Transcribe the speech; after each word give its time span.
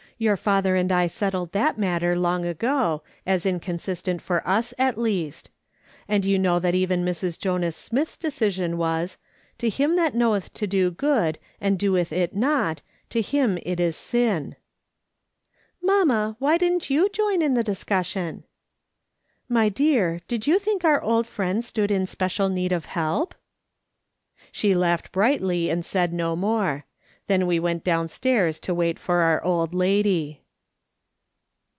Your 0.21 0.37
father 0.37 0.75
and 0.75 0.91
I 0.91 1.07
settled 1.07 1.51
that 1.53 1.79
matter 1.79 2.15
long 2.15 2.45
ago, 2.45 3.01
as 3.25 3.43
inconsistent 3.43 4.21
for 4.21 4.47
us, 4.47 4.71
at 4.77 4.95
least; 4.95 5.49
and 6.07 6.23
you 6.23 6.37
know 6.37 6.59
that 6.59 6.75
even 6.75 7.03
Mrs, 7.03 7.39
Jonas 7.39 7.75
Smith's 7.75 8.17
decision 8.17 8.77
was,' 8.77 9.17
To 9.57 9.67
him 9.67 9.95
that 9.95 10.13
"PERHAPS 10.13 10.15
SHE'S 10.15 10.21
RIGHT." 10.21 10.21
121 10.21 10.21
knowetli 10.21 10.53
to 10.53 10.67
do 10.67 10.91
good, 11.31 11.39
and 11.59 11.79
doeth 11.79 12.13
it 12.13 12.35
not, 12.35 12.81
to 13.09 13.19
liim 13.23 13.61
it 13.65 13.79
is 13.79 13.95
sin.' 13.95 14.55
""Mamma, 15.81 16.35
why 16.37 16.59
didn't 16.59 16.91
you 16.91 17.09
join 17.09 17.41
in 17.41 17.55
the 17.55 17.63
discussion 17.63 18.43
?""My 19.49 19.69
dear, 19.69 20.21
did 20.27 20.45
you 20.45 20.59
think 20.59 20.85
our 20.85 21.01
old 21.01 21.25
friend 21.25 21.65
stood 21.65 21.89
in 21.89 22.05
special 22.05 22.47
need 22.47 22.71
of 22.71 22.85
help?" 22.85 23.33
She 24.51 24.75
laughed 24.75 25.11
brightly 25.11 25.71
and 25.71 25.83
said 25.83 26.13
no 26.13 26.35
more. 26.35 26.85
Then 27.27 27.47
we 27.47 27.59
went 27.61 27.85
downstairs 27.85 28.59
to 28.61 28.73
wait 28.73 28.99
for 28.99 29.19
our 29.21 29.41
old 29.41 29.73
lady. 29.73 30.39